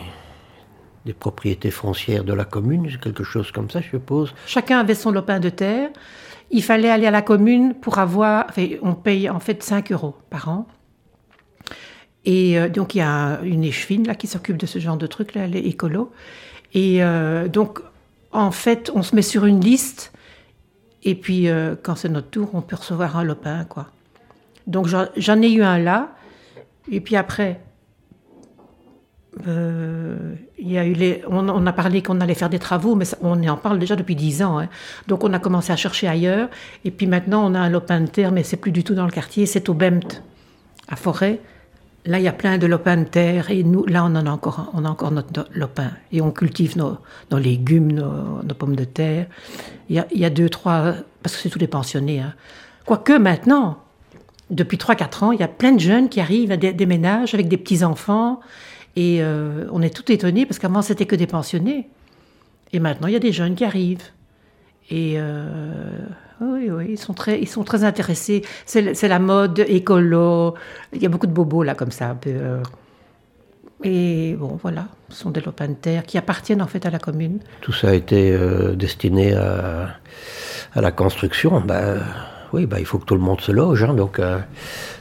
propriétés 1.20 1.70
foncières 1.70 2.24
de 2.24 2.34
la 2.34 2.46
commune, 2.46 2.98
quelque 2.98 3.24
chose 3.24 3.52
comme 3.52 3.70
ça, 3.70 3.82
je 3.82 3.90
suppose. 3.90 4.34
Chacun 4.48 4.80
avait 4.80 4.96
son 4.96 5.12
lopin 5.12 5.40
de 5.40 5.50
terre. 5.50 5.90
Il 6.50 6.64
fallait 6.64 6.90
aller 6.90 7.06
à 7.06 7.12
la 7.12 7.22
commune 7.22 7.76
pour 7.76 8.00
avoir. 8.00 8.48
on 8.82 8.94
paye 8.94 9.30
en 9.30 9.40
fait 9.40 9.62
5 9.62 9.92
euros 9.92 10.16
par 10.30 10.50
an. 10.50 10.68
Et 12.24 12.58
donc 12.70 12.96
il 12.96 13.00
y 13.00 13.02
a 13.02 13.40
une 13.44 13.64
échevine 13.64 14.08
là 14.08 14.16
qui 14.16 14.26
s'occupe 14.26 14.58
de 14.58 14.66
ce 14.66 14.80
genre 14.80 14.98
de 14.98 15.06
trucs 15.06 15.36
là, 15.36 15.46
les 15.46 15.60
écolos. 15.60 16.12
Et 16.74 17.02
donc 17.52 17.82
en 18.36 18.52
fait, 18.52 18.92
on 18.94 19.04
se 19.04 19.16
met 19.16 19.22
sur 19.22 19.46
une 19.46 19.62
liste 19.62 20.12
et 21.06 21.16
puis 21.16 21.48
euh, 21.48 21.76
quand 21.82 21.96
c'est 21.96 22.10
notre 22.10 22.30
tour, 22.30 22.50
on 22.54 22.62
peut 22.62 22.76
recevoir 22.76 23.16
un 23.18 23.24
lopin, 23.24 23.64
quoi. 23.66 23.88
Donc 24.68 24.88
j'en 24.88 25.42
ai 25.42 25.52
eu 25.52 25.62
un 25.62 25.78
là, 25.78 26.10
et 26.92 27.00
puis 27.00 27.16
après, 27.16 27.62
euh, 29.48 30.34
y 30.58 30.78
a 30.80 30.86
eu 30.86 30.94
les, 30.94 31.22
on, 31.28 31.68
a 31.68 31.74
parlé 31.74 32.02
qu'on 32.02 32.20
allait 32.20 32.34
faire 32.34 32.50
des 32.50 32.58
travaux, 32.58 32.96
mais 32.96 33.06
on 33.22 33.48
en 33.48 33.58
parle 33.58 33.78
déjà 33.78 33.96
depuis 33.96 34.16
dix 34.16 34.42
ans. 34.42 34.58
Hein. 34.58 34.68
Donc 35.08 35.24
on 35.24 35.32
a 35.34 35.40
commencé 35.40 35.72
à 35.72 35.76
chercher 35.76 36.08
ailleurs, 36.08 36.50
et 36.84 36.90
puis 36.90 37.06
maintenant 37.06 37.46
on 37.46 37.54
a 37.54 37.60
un 37.60 37.70
lopin 37.70 38.02
de 38.02 38.08
terre, 38.08 38.32
mais 38.32 38.42
c'est 38.42 38.58
plus 38.58 38.72
du 38.72 38.84
tout 38.84 38.96
dans 38.96 39.06
le 39.06 39.12
quartier, 39.12 39.46
c'est 39.46 39.70
au 39.70 39.76
Bemt, 39.76 40.24
à 40.88 40.96
Forêt. 40.96 41.40
Là, 42.06 42.20
il 42.20 42.24
y 42.24 42.28
a 42.28 42.34
plein 42.34 42.58
de 42.58 42.68
lopins 42.68 42.98
de 42.98 43.06
terre 43.06 43.50
et 43.50 43.64
nous, 43.64 43.86
là, 43.86 44.04
on 44.04 44.16
en 44.16 44.28
a 44.28 44.30
encore, 44.30 44.72
on 44.74 44.86
a 44.86 44.90
encore 44.90 45.12
notre 45.12 45.48
lopin 45.54 45.92
et 46.12 46.22
on 46.22 46.32
cultive 46.32 46.78
nos, 46.78 47.00
légumes, 47.32 47.92
nos, 47.92 48.54
pommes 48.54 48.76
de 48.76 48.84
terre. 48.84 49.26
Il 49.90 50.04
y 50.12 50.26
a, 50.26 50.30
deux, 50.30 50.50
trois, 50.50 50.94
parce 51.24 51.36
que 51.36 51.42
c'est 51.42 51.50
tous 51.50 51.60
les 51.60 51.68
pensionnés. 51.68 52.20
Hein. 52.20 52.34
Quoique 52.86 53.14
maintenant, 53.14 53.80
depuis 54.52 54.78
3-4 54.78 55.24
ans, 55.24 55.32
il 55.32 55.40
y 55.40 55.44
a 55.44 55.48
plein 55.48 55.72
de 55.72 55.80
jeunes 55.80 56.10
qui 56.10 56.22
arrivent 56.22 56.56
des, 56.58 56.74
des 56.74 56.86
ménages 56.86 57.34
avec 57.34 57.48
des 57.48 57.58
petits-enfants 57.58 58.40
et 58.96 59.22
euh, 59.22 59.68
on 59.72 59.82
est 59.82 59.94
tout 59.94 60.10
étonnés 60.12 60.46
parce 60.46 60.60
qu'avant, 60.60 60.82
c'était 60.82 61.06
que 61.06 61.16
des 61.16 61.28
pensionnés. 61.28 61.90
Et 62.72 62.80
maintenant, 62.80 63.08
il 63.08 63.14
y 63.14 63.18
a 63.18 63.20
des 63.20 63.32
jeunes 63.32 63.56
qui 63.56 63.66
arrivent. 63.66 64.04
Et 64.90 65.16
euh, 65.18 66.00
oui, 66.42 66.70
oui, 66.70 66.86
ils 66.90 66.98
sont 66.98 67.14
très, 67.14 67.40
ils 67.40 67.48
sont 67.48 67.64
très 67.64 67.84
intéressés. 67.84 68.44
C'est 68.66 69.08
la 69.08 69.20
mode 69.20 69.60
écolo. 69.60 70.56
Il 70.94 71.02
y 71.02 71.06
a 71.06 71.10
beaucoup 71.10 71.28
de 71.28 71.32
bobos 71.32 71.64
là 71.64 71.76
comme 71.76 71.92
ça. 71.92 72.18
Euh. 72.28 72.62
Et 73.84 74.36
bon, 74.40 74.58
voilà, 74.62 74.88
ce 75.10 75.18
sont 75.18 75.32
des 75.32 75.42
lopins 75.42 75.68
de 75.68 75.74
terre 75.74 76.04
qui 76.04 76.18
appartiennent 76.18 76.62
en 76.62 76.68
fait 76.68 76.86
à 76.86 76.90
la 76.90 77.00
commune. 77.00 77.40
Tout 77.62 77.74
ça 77.74 77.90
a 77.90 77.94
été 77.94 78.32
euh, 78.32 78.76
destiné 78.76 79.34
à, 79.34 79.98
la 80.76 80.92
construction. 80.92 81.62
Ben, 81.62 82.02
oui, 82.52 82.66
ben, 82.66 82.80
il 82.80 82.86
faut 82.86 82.98
que 82.98 83.06
tout 83.06 83.16
le 83.16 83.22
monde 83.22 83.42
se 83.42 83.52
loge. 83.52 83.84
Hein, 83.84 83.94
donc, 83.94 84.20
euh, 84.20 84.40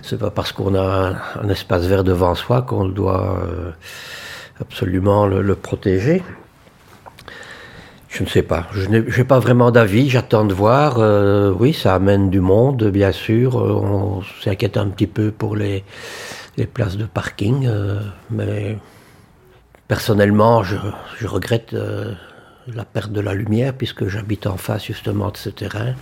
c'est 0.02 0.18
pas 0.18 0.30
parce 0.30 0.52
qu'on 0.52 0.74
a 0.74 1.14
un, 1.42 1.48
espace 1.48 1.86
vert 1.86 2.04
devant 2.04 2.34
soi 2.34 2.62
qu'on 2.62 2.86
doit 2.86 3.38
euh, 3.42 3.70
absolument 4.60 5.26
le 5.26 5.54
protéger. 5.54 6.22
Je 8.14 8.22
ne 8.22 8.28
sais 8.28 8.42
pas. 8.42 8.68
Je 8.72 8.86
n'ai 8.86 9.24
pas 9.24 9.40
vraiment 9.40 9.72
d'avis. 9.72 10.08
J'attends 10.08 10.44
de 10.44 10.54
voir. 10.54 10.98
Euh, 10.98 11.52
oui, 11.58 11.72
ça 11.72 11.96
amène 11.96 12.30
du 12.30 12.38
monde, 12.38 12.84
bien 12.84 13.10
sûr. 13.10 13.56
On 13.56 14.22
s'inquiète 14.40 14.76
un 14.76 14.86
petit 14.86 15.08
peu 15.08 15.32
pour 15.32 15.56
les, 15.56 15.82
les 16.56 16.66
places 16.66 16.96
de 16.96 17.06
parking. 17.06 17.66
Euh, 17.66 17.98
mais 18.30 18.78
personnellement, 19.88 20.62
je, 20.62 20.76
je 21.18 21.26
regrette 21.26 21.74
euh, 21.74 22.14
la 22.72 22.84
perte 22.84 23.10
de 23.10 23.20
la 23.20 23.34
lumière 23.34 23.74
puisque 23.74 24.06
j'habite 24.06 24.46
en 24.46 24.58
face 24.58 24.84
justement 24.84 25.32
de 25.32 25.36
ce 25.36 25.50
terrain. 25.50 25.94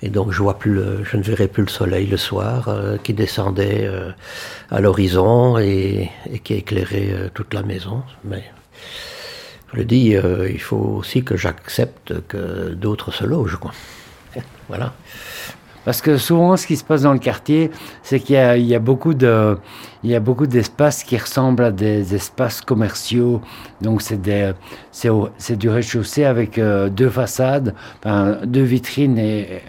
Et 0.00 0.08
donc 0.08 0.32
je, 0.32 0.42
vois 0.42 0.58
plus 0.58 0.80
je 1.04 1.16
ne 1.18 1.22
verrai 1.22 1.48
plus 1.48 1.64
le 1.64 1.68
soleil 1.68 2.06
le 2.06 2.16
soir 2.16 2.68
euh, 2.68 2.96
qui 2.96 3.12
descendait 3.12 3.84
euh, 3.84 4.10
à 4.70 4.80
l'horizon 4.80 5.58
et, 5.58 6.10
et, 6.30 6.38
qui 6.38 6.54
éclairait 6.54 7.30
toute 7.34 7.52
la 7.52 7.62
maison. 7.62 8.02
Mais 8.24 8.42
je 9.72 9.78
le 9.78 9.84
dis, 9.84 10.14
euh, 10.14 10.50
il 10.50 10.60
faut 10.60 10.76
aussi 10.76 11.24
que 11.24 11.36
j'accepte 11.36 12.26
que 12.28 12.70
d'autres 12.74 13.10
se 13.10 13.24
logent. 13.24 13.56
Quoi. 13.56 13.72
voilà. 14.68 14.92
Parce 15.84 16.00
que 16.00 16.16
souvent, 16.16 16.56
ce 16.56 16.66
qui 16.66 16.76
se 16.76 16.84
passe 16.84 17.02
dans 17.02 17.12
le 17.12 17.18
quartier, 17.18 17.70
c'est 18.02 18.20
qu'il 18.20 18.36
y, 18.36 18.62
y, 18.62 18.74
a 18.74 18.78
beaucoup 18.78 19.14
de, 19.14 19.58
il 20.04 20.10
y 20.10 20.14
a 20.14 20.20
beaucoup 20.20 20.46
d'espaces 20.46 21.02
qui 21.02 21.16
ressemblent 21.16 21.64
à 21.64 21.72
des 21.72 22.14
espaces 22.14 22.60
commerciaux. 22.60 23.40
Donc 23.80 24.00
c'est 24.00 24.20
des, 24.20 24.52
c'est 24.92 25.56
du 25.56 25.68
rez-de-chaussée 25.68 26.24
avec 26.24 26.58
euh, 26.58 26.88
deux 26.88 27.10
façades, 27.10 27.74
deux 28.44 28.62
vitrines 28.62 29.18
et 29.18 29.60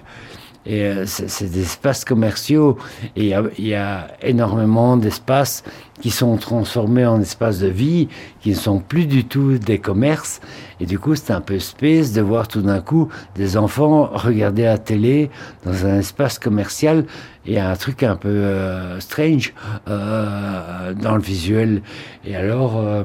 et 0.65 0.83
euh, 0.83 1.05
c'est 1.05 1.51
des 1.51 1.61
espaces 1.61 2.05
commerciaux 2.05 2.77
et 3.15 3.23
il 3.23 3.27
y 3.27 3.33
a, 3.33 3.43
y 3.57 3.73
a 3.73 4.07
énormément 4.21 4.97
d'espaces 4.97 5.63
qui 6.01 6.09
sont 6.09 6.35
transformés 6.37 7.05
en 7.05 7.21
espaces 7.21 7.59
de 7.59 7.67
vie, 7.67 8.09
qui 8.41 8.49
ne 8.49 8.55
sont 8.55 8.79
plus 8.79 9.05
du 9.05 9.25
tout 9.25 9.57
des 9.57 9.79
commerces. 9.79 10.41
Et 10.79 10.85
du 10.85 10.99
coup, 10.99 11.15
c'est 11.15 11.31
un 11.31 11.39
peu 11.39 11.59
space 11.59 12.11
de 12.11 12.21
voir 12.21 12.47
tout 12.47 12.61
d'un 12.61 12.81
coup 12.81 13.09
des 13.35 13.55
enfants 13.55 14.09
regarder 14.11 14.63
la 14.63 14.77
télé 14.77 15.29
dans 15.65 15.85
un 15.85 15.99
espace 15.99 16.39
commercial 16.39 17.05
et 17.45 17.59
un 17.59 17.75
truc 17.75 18.03
un 18.03 18.15
peu 18.15 18.27
euh, 18.27 18.99
strange 18.99 19.53
euh, 19.87 20.93
dans 20.93 21.15
le 21.15 21.21
visuel. 21.21 21.81
Et 22.25 22.35
alors, 22.35 22.77
euh, 22.77 23.03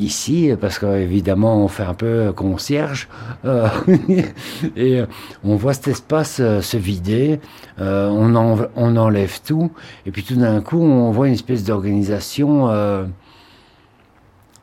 ici, 0.00 0.50
parce 0.60 0.78
qu'évidemment 0.78 1.62
on 1.62 1.68
fait 1.68 1.84
un 1.84 1.94
peu 1.94 2.32
concierge, 2.32 3.08
euh, 3.44 3.68
et 4.76 5.02
on 5.44 5.56
voit 5.56 5.74
cet 5.74 5.88
espace 5.88 6.38
euh, 6.40 6.60
se 6.60 6.76
vider, 6.76 7.40
euh, 7.80 8.08
on, 8.08 8.34
en, 8.34 8.58
on, 8.76 8.96
enlève 8.96 9.40
tout, 9.44 9.70
et 10.06 10.10
puis 10.10 10.22
tout 10.22 10.36
d'un 10.36 10.60
coup 10.60 10.80
on 10.80 11.10
voit 11.10 11.28
une 11.28 11.34
espèce 11.34 11.64
d'organisation, 11.64 12.68
euh, 12.68 13.04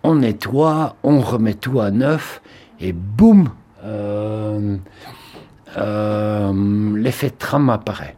on 0.04 0.16
nettoie, 0.16 0.96
on 1.04 1.20
remet 1.20 1.54
tout 1.54 1.80
à 1.80 1.92
neuf, 1.92 2.42
et 2.80 2.94
boum, 2.94 3.50
euh, 3.84 4.78
l'effet 6.96 7.30
de 7.30 7.36
tram 7.38 7.70
apparaît. 7.70 8.16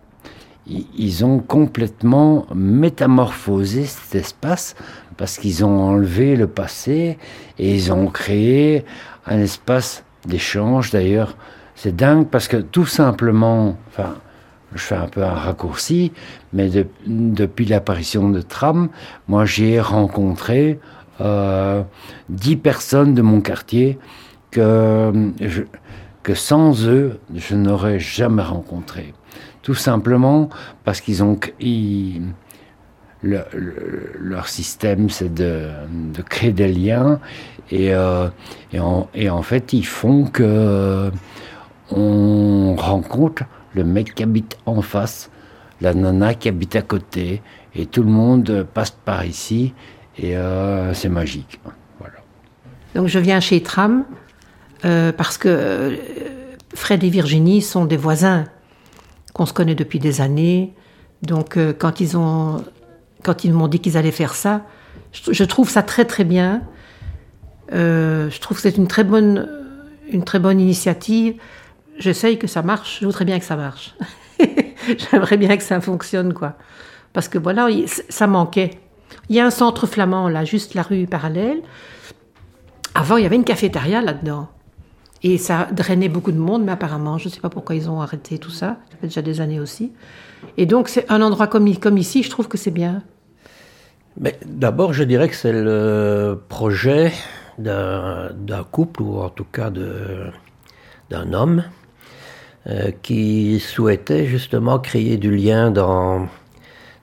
Ils 0.67 1.25
ont 1.25 1.39
complètement 1.39 2.45
métamorphosé 2.53 3.85
cet 3.85 4.13
espace 4.13 4.75
parce 5.19 5.37
qu'ils 5.37 5.65
ont 5.65 5.81
enlevé 5.81 6.37
le 6.37 6.47
passé 6.47 7.17
et 7.59 7.75
ils 7.75 7.91
ont 7.91 8.07
créé 8.07 8.85
un 9.25 9.37
espace 9.39 10.05
d'échange. 10.25 10.91
D'ailleurs, 10.91 11.35
c'est 11.75 11.93
dingue 11.93 12.27
parce 12.27 12.47
que 12.47 12.55
tout 12.55 12.85
simplement, 12.85 13.77
enfin, 13.89 14.15
je 14.73 14.81
fais 14.81 14.95
un 14.95 15.07
peu 15.07 15.21
un 15.21 15.33
raccourci, 15.33 16.13
mais 16.53 16.69
de, 16.69 16.87
depuis 17.05 17.65
l'apparition 17.65 18.29
de 18.29 18.39
Tram, 18.39 18.87
moi 19.27 19.43
j'ai 19.43 19.81
rencontré 19.81 20.79
euh, 21.19 21.83
dix 22.29 22.55
personnes 22.55 23.13
de 23.13 23.21
mon 23.21 23.41
quartier 23.41 23.99
que, 24.51 25.11
que 26.23 26.33
sans 26.33 26.87
eux, 26.87 27.19
je 27.35 27.55
n'aurais 27.55 27.99
jamais 27.99 28.43
rencontré. 28.43 29.13
Tout 29.63 29.75
simplement 29.75 30.47
parce 30.85 31.01
qu'ils 31.01 31.23
ont... 31.23 31.37
Ils, 31.59 32.21
le, 33.21 33.43
le, 33.53 34.11
leur 34.19 34.47
système, 34.47 35.09
c'est 35.09 35.33
de, 35.33 35.69
créer 36.29 36.51
des 36.51 36.67
liens 36.67 37.19
et, 37.71 37.93
euh, 37.93 38.29
et, 38.71 39.29
en, 39.29 39.41
fait, 39.41 39.73
ils 39.73 39.85
font 39.85 40.25
que 40.25 40.43
euh, 40.43 41.11
on 41.91 42.75
rencontre 42.75 43.43
le 43.73 43.83
mec 43.83 44.15
qui 44.15 44.23
habite 44.23 44.57
en 44.65 44.81
face, 44.81 45.29
la 45.81 45.93
nana 45.93 46.33
qui 46.33 46.49
habite 46.49 46.75
à 46.75 46.81
côté, 46.81 47.41
et 47.75 47.85
tout 47.85 48.03
le 48.03 48.09
monde 48.09 48.65
passe 48.73 48.91
par 48.91 49.25
ici 49.25 49.73
et 50.17 50.35
euh, 50.35 50.93
c'est 50.93 51.09
magique. 51.09 51.59
Voilà. 51.99 52.15
Donc 52.95 53.07
je 53.07 53.19
viens 53.19 53.39
chez 53.39 53.61
Tram 53.61 54.05
parce 54.81 55.37
que 55.37 55.97
Fred 56.73 57.03
et 57.03 57.09
Virginie 57.09 57.61
sont 57.61 57.85
des 57.85 57.97
voisins 57.97 58.45
qu'on 59.33 59.45
se 59.45 59.53
connaît 59.53 59.75
depuis 59.75 59.99
des 59.99 60.21
années. 60.21 60.73
Donc 61.21 61.59
quand 61.77 61.99
ils 61.99 62.17
ont 62.17 62.63
quand 63.23 63.43
ils 63.43 63.53
m'ont 63.53 63.67
dit 63.67 63.79
qu'ils 63.79 63.97
allaient 63.97 64.11
faire 64.11 64.35
ça, 64.35 64.65
je, 65.11 65.43
trouve 65.43 65.69
ça 65.69 65.81
très 65.83 66.05
très 66.05 66.23
bien. 66.23 66.61
Euh, 67.73 68.29
je 68.29 68.39
trouve 68.39 68.57
que 68.57 68.63
c'est 68.63 68.77
une 68.77 68.87
très 68.87 69.03
bonne, 69.03 69.49
une 70.11 70.23
très 70.23 70.39
bonne 70.39 70.59
initiative. 70.59 71.35
J'essaye 71.97 72.37
que 72.37 72.47
ça 72.47 72.61
marche. 72.61 72.99
Je 73.01 73.05
voudrais 73.05 73.25
bien 73.25 73.39
que 73.39 73.45
ça 73.45 73.55
marche. 73.55 73.95
J'aimerais 75.11 75.37
bien 75.37 75.57
que 75.57 75.63
ça 75.63 75.81
fonctionne, 75.81 76.33
quoi. 76.33 76.55
Parce 77.13 77.27
que 77.27 77.37
voilà, 77.37 77.67
ça 78.09 78.27
manquait. 78.27 78.79
Il 79.29 79.35
y 79.35 79.39
a 79.39 79.45
un 79.45 79.51
centre 79.51 79.87
flamand 79.87 80.29
là, 80.29 80.45
juste 80.45 80.75
la 80.75 80.83
rue 80.83 81.07
parallèle. 81.07 81.61
Avant, 82.95 83.17
il 83.17 83.23
y 83.23 83.25
avait 83.25 83.35
une 83.35 83.43
cafétéria 83.43 84.01
là-dedans. 84.01 84.47
Et 85.21 85.37
ça 85.37 85.67
drainait 85.71 86.09
beaucoup 86.09 86.31
de 86.31 86.37
monde, 86.37 86.63
mais 86.63 86.71
apparemment, 86.71 87.17
je 87.17 87.27
ne 87.27 87.33
sais 87.33 87.41
pas 87.41 87.49
pourquoi 87.49 87.75
ils 87.75 87.89
ont 87.89 88.01
arrêté 88.01 88.37
tout 88.37 88.51
ça. 88.51 88.77
Ça 88.89 88.97
fait 89.01 89.07
déjà 89.07 89.21
des 89.21 89.41
années 89.41 89.59
aussi. 89.59 89.91
Et 90.57 90.65
donc, 90.65 90.87
c'est 90.87 91.09
un 91.11 91.21
endroit 91.21 91.47
comme, 91.47 91.67
ici, 91.67 92.23
je 92.23 92.29
trouve 92.29 92.47
que 92.47 92.57
c'est 92.57 92.71
bien. 92.71 93.03
Mais 94.19 94.39
d'abord, 94.45 94.93
je 94.93 95.03
dirais 95.03 95.27
que 95.27 95.35
c'est 95.35 95.53
le 95.53 96.41
projet 96.47 97.11
d'un 97.57 98.63
couple, 98.71 99.01
ou 99.01 99.19
en 99.19 99.29
tout 99.29 99.45
cas 99.45 99.69
d'un 99.69 101.33
homme, 101.33 101.63
euh, 102.67 102.91
qui 103.01 103.59
souhaitait 103.59 104.25
justement 104.25 104.79
créer 104.79 105.17
du 105.17 105.35
lien 105.35 105.71
dans, 105.71 106.27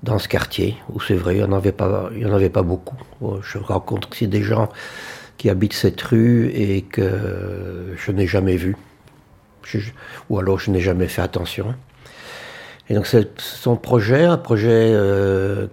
dans 0.03 0.19
ce 0.19 0.29
quartier, 0.29 0.77
où 0.93 1.01
c'est 1.01 1.15
vrai, 1.15 1.35
il 1.35 1.39
n'y 1.39 1.45
en, 1.45 1.53
avait 1.53 1.73
pas, 1.73 2.11
en 2.11 2.33
avait 2.33 2.51
pas 2.51 2.63
beaucoup. 2.63 2.97
Je 3.43 3.59
rencontre 3.59 4.09
aussi 4.11 4.29
des 4.29 4.43
gens 4.43 4.69
qui 5.37 5.51
habitent 5.51 5.73
cette 5.75 6.01
rue 6.01 6.49
et 6.49 6.83
que 6.83 7.95
je 7.97 8.13
n'ai 8.13 8.27
jamais 8.27 8.57
vu. 8.57 8.77
Ou 10.31 10.39
alors 10.39 10.59
je 10.59 10.71
n'ai 10.71 10.81
jamais 10.81 11.09
fait 11.09 11.23
attention. 11.23 11.75
Et 12.89 12.95
donc 12.95 13.07
c'est 13.07 13.41
son 13.41 13.77
projet, 13.77 14.25
un 14.25 14.39
projet 14.39 14.93
euh, 14.93 15.67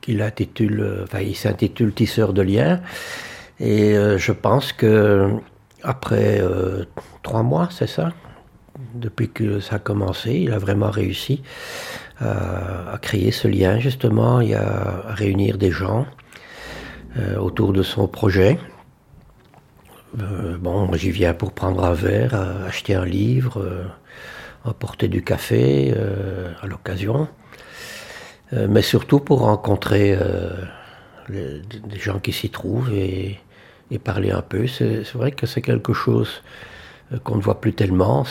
qu'il 0.00 0.20
intitule, 0.20 1.04
enfin 1.04 1.20
il 1.20 1.34
s'intitule 1.34 1.92
Tisseur 1.92 2.32
de 2.32 2.42
liens. 2.42 2.80
Et 3.60 3.96
euh, 3.96 4.18
je 4.18 4.32
pense 4.32 4.72
que 4.72 5.30
après 5.82 6.40
euh, 6.40 6.84
trois 7.22 7.42
mois, 7.42 7.68
c'est 7.70 7.88
ça, 7.88 8.12
depuis 8.94 9.30
que 9.30 9.60
ça 9.60 9.76
a 9.76 9.78
commencé, 9.78 10.34
il 10.34 10.52
a 10.52 10.58
vraiment 10.58 10.90
réussi 10.90 11.42
à, 12.20 12.98
créer 13.00 13.30
ce 13.30 13.48
lien 13.48 13.78
justement, 13.78 14.40
et 14.40 14.54
à, 14.54 15.02
réunir 15.06 15.58
des 15.58 15.70
gens 15.70 16.06
autour 17.38 17.72
de 17.72 17.82
son 17.82 18.08
projet. 18.08 18.58
Euh, 20.20 20.56
bon, 20.58 20.92
j'y 20.94 21.10
viens 21.10 21.34
pour 21.34 21.52
prendre 21.52 21.84
un 21.84 21.94
verre, 21.94 22.34
acheter 22.66 22.94
un 22.94 23.04
livre, 23.04 23.66
apporter 24.64 25.08
du 25.08 25.22
café 25.22 25.94
à 26.62 26.66
l'occasion. 26.66 27.28
euh, 28.52 28.66
mais 28.70 28.82
surtout 28.82 29.20
pour 29.20 29.40
rencontrer 29.40 30.16
euh, 30.20 30.50
les, 31.28 31.60
des 31.60 31.98
gens 31.98 32.18
qui 32.20 32.32
s'y 32.32 32.50
trouvent 32.50 32.92
et, 32.92 33.38
parler 34.04 34.30
un 34.30 34.42
peu. 34.42 34.66
C'est 34.66 35.04
vrai 35.14 35.32
que 35.32 35.46
c'est 35.46 35.62
quelque 35.62 35.92
chose 35.92 36.42
euh, 37.12 37.18
qu'on 37.18 37.36
ne 37.36 37.40
voit 37.40 37.60
plus 37.60 37.72
tellement. 37.72 38.24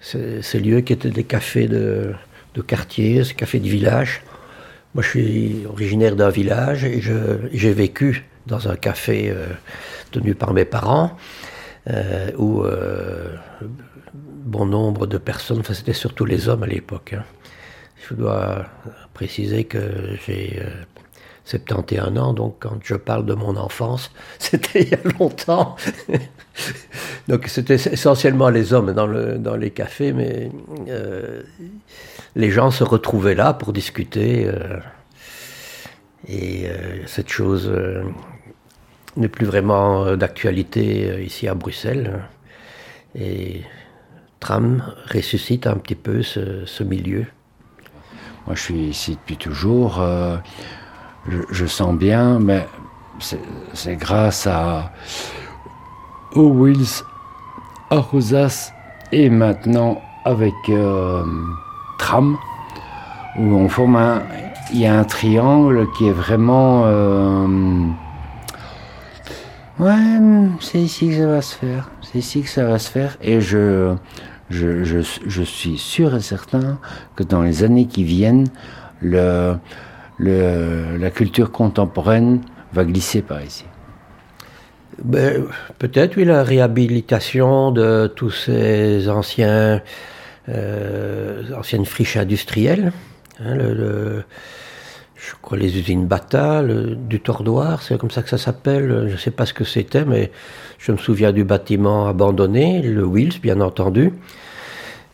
Ces 0.00 0.60
lieux 0.60 0.80
qui 0.82 0.92
étaient 0.92 1.10
des 1.10 1.24
cafés 1.24 1.66
de, 1.66 2.12
de 2.54 2.62
quartier, 2.62 3.24
ces 3.24 3.34
cafés 3.34 3.58
de 3.58 3.68
village. 3.68 4.22
Moi, 4.94 5.02
je 5.02 5.08
suis 5.08 5.66
originaire 5.66 6.14
d'un 6.14 6.30
village 6.30 6.84
et 6.84 7.00
j'ai 7.00 7.72
vécu 7.72 8.26
dans 8.46 8.68
un 8.68 8.76
café 8.76 9.28
euh, 9.28 9.48
tenu 10.12 10.36
par 10.36 10.52
mes 10.52 10.64
parents, 10.64 11.16
euh, 11.90 12.30
où 12.36 12.62
euh, 12.62 13.34
bon 14.12 14.66
nombre 14.66 15.08
de 15.08 15.18
personnes, 15.18 15.58
enfin 15.58 15.74
c'était 15.74 15.94
surtout 15.94 16.24
les 16.24 16.48
hommes 16.48 16.62
à 16.62 16.66
l'époque. 16.66 17.14
Hein. 17.14 17.24
Je 18.08 18.14
dois 18.14 18.66
préciser 19.14 19.64
que 19.64 19.80
j'ai 20.26 20.62
71 21.44 22.18
ans, 22.18 22.32
donc 22.32 22.56
quand 22.60 22.78
je 22.82 22.94
parle 22.94 23.26
de 23.26 23.34
mon 23.34 23.56
enfance, 23.56 24.10
c'était 24.38 24.82
il 24.82 24.88
y 24.90 24.94
a 24.94 25.18
longtemps. 25.18 25.76
donc 27.28 27.46
c'était 27.48 27.74
essentiellement 27.74 28.48
les 28.48 28.72
hommes 28.72 28.92
dans, 28.92 29.06
le, 29.06 29.38
dans 29.38 29.56
les 29.56 29.70
cafés, 29.70 30.12
mais 30.12 30.50
les 32.36 32.50
gens 32.50 32.70
se 32.70 32.84
retrouvaient 32.84 33.34
là 33.34 33.52
pour 33.52 33.72
discuter. 33.72 34.50
et 36.28 36.66
cette 37.06 37.28
chose 37.28 37.70
n'est 39.16 39.28
plus 39.28 39.46
vraiment 39.46 40.04
euh, 40.04 40.16
d'actualité 40.16 41.10
euh, 41.10 41.22
ici 41.22 41.48
à 41.48 41.54
Bruxelles. 41.54 42.20
Et 43.14 43.62
Tram 44.40 44.82
ressuscite 45.12 45.66
un 45.66 45.76
petit 45.76 45.94
peu 45.94 46.22
ce, 46.22 46.82
milieu. 46.82 47.26
Moi, 48.46 48.54
je 48.56 48.62
suis 48.62 48.80
ici 48.88 49.12
depuis 49.12 49.36
toujours. 49.36 50.00
Euh, 50.00 50.36
je, 51.28 51.66
sens 51.66 51.94
bien, 51.94 52.38
mais 52.38 52.66
c'est 53.72 53.96
grâce 53.96 54.46
à 54.46 54.92
aux 56.32 56.50
Wills, 56.50 57.02
à 57.90 57.98
Rosas 57.98 58.72
et 59.12 59.30
maintenant 59.30 60.00
avec 60.24 60.54
Tram, 61.98 62.36
où 63.38 63.42
on 63.42 63.68
forme 63.68 63.96
un. 63.96 64.22
Il 64.72 64.80
y 64.80 64.86
a 64.86 64.98
un 64.98 65.04
triangle 65.04 65.86
qui 65.96 66.08
est 66.08 66.12
vraiment. 66.12 66.84
Ouais, 69.78 69.92
c'est 70.60 70.80
ici 70.80 71.08
que 71.08 71.16
ça 71.16 71.26
va 71.26 71.42
se 71.42 71.54
faire. 71.56 71.90
C'est 72.00 72.18
ici 72.18 72.42
que 72.42 72.48
ça 72.48 72.64
va 72.64 72.78
se 72.78 72.90
faire. 72.90 73.16
Et 73.20 73.40
je, 73.40 73.94
je, 74.48 74.84
je, 74.84 75.00
je, 75.26 75.42
suis 75.42 75.78
sûr 75.78 76.14
et 76.14 76.20
certain 76.20 76.78
que 77.16 77.24
dans 77.24 77.42
les 77.42 77.64
années 77.64 77.86
qui 77.86 78.04
viennent, 78.04 78.46
le, 79.02 79.56
le, 80.18 80.96
la 80.98 81.10
culture 81.10 81.50
contemporaine 81.50 82.40
va 82.72 82.84
glisser 82.84 83.22
par 83.22 83.42
ici. 83.42 83.64
Ben, 85.02 85.44
Peut-être, 85.78 86.16
oui, 86.16 86.24
la 86.24 86.42
réhabilitation 86.44 87.72
de 87.72 88.06
tous 88.14 88.30
ces 88.30 89.08
anciens, 89.08 89.82
euh, 90.48 91.42
anciennes 91.56 91.84
friches 91.84 92.16
industrielles. 92.16 92.92
Hein, 93.40 93.54
le, 93.54 93.74
le 93.74 94.24
je 95.16 95.32
crois, 95.40 95.56
les 95.56 95.78
usines 95.78 96.06
Bata, 96.06 96.62
du 96.62 97.20
Tordoir, 97.20 97.82
c'est 97.82 97.98
comme 97.98 98.10
ça 98.10 98.22
que 98.22 98.28
ça 98.28 98.38
s'appelle. 98.38 99.06
Je 99.08 99.12
ne 99.12 99.16
sais 99.16 99.30
pas 99.30 99.46
ce 99.46 99.54
que 99.54 99.64
c'était, 99.64 100.04
mais 100.04 100.30
je 100.78 100.92
me 100.92 100.98
souviens 100.98 101.32
du 101.32 101.44
bâtiment 101.44 102.06
abandonné, 102.08 102.82
le 102.82 103.04
Wills, 103.04 103.40
bien 103.40 103.60
entendu. 103.60 104.12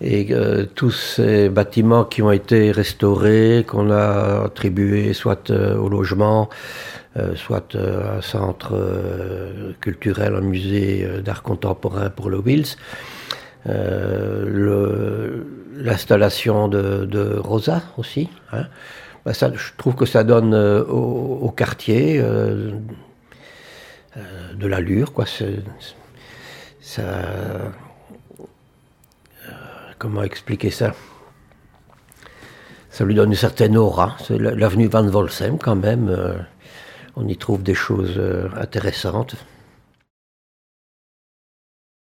Et 0.01 0.29
euh, 0.31 0.65
tous 0.75 0.91
ces 0.91 1.49
bâtiments 1.49 2.05
qui 2.05 2.23
ont 2.23 2.33
été 2.33 2.71
restaurés, 2.73 3.65
qu'on 3.69 3.91
a 3.91 4.45
attribués 4.47 5.13
soit 5.13 5.51
euh, 5.51 5.77
au 5.77 5.89
logement, 5.89 6.49
euh, 7.17 7.35
soit 7.37 7.75
à 7.75 8.17
un 8.19 8.21
centre 8.23 8.79
culturel, 9.81 10.35
un 10.35 10.41
musée 10.41 11.07
d'art 11.25 11.43
contemporain 11.43 12.09
pour 12.11 12.31
le 12.31 12.39
Wills, 12.39 12.77
l'installation 15.77 16.69
de, 16.69 17.37
Rosa 17.39 17.83
aussi. 17.99 18.29
Hein, 18.53 18.67
bah, 19.25 19.35
ça, 19.35 19.53
je 19.55 19.73
trouve 19.77 19.95
que 19.95 20.07
ça 20.07 20.25
donne 20.25 20.55
euh, 20.55 20.83
au, 20.85 21.51
quartier 21.51 22.19
euh, 22.19 22.73
euh, 24.17 24.55
de 24.55 24.67
l'allure, 24.67 25.13
quoi. 25.13 25.27
Ça, 26.81 27.03
comment 30.01 30.23
expliquer 30.23 30.71
ça? 30.71 30.95
Ça 32.91 33.05
lui 33.05 33.15
donne 33.15 33.31
une 33.31 33.37
certaine 33.37 33.77
aura. 33.77 34.17
L'avenue 34.31 34.89
Van 34.89 35.05
Volsem, 35.05 35.59
quand 35.59 35.77
même, 35.77 36.45
on 37.15 37.29
y 37.29 37.37
trouve 37.37 37.63
des 37.63 37.75
choses 37.75 38.21
intéressantes. 38.57 39.37